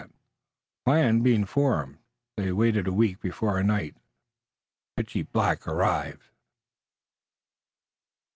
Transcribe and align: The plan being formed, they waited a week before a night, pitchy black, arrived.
The 0.01 0.09
plan 0.83 1.21
being 1.21 1.45
formed, 1.45 1.99
they 2.35 2.51
waited 2.51 2.87
a 2.87 2.91
week 2.91 3.19
before 3.19 3.59
a 3.59 3.63
night, 3.63 3.95
pitchy 4.97 5.21
black, 5.21 5.67
arrived. 5.67 6.23